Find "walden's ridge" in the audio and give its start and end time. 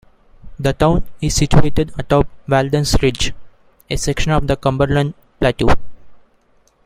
2.47-3.35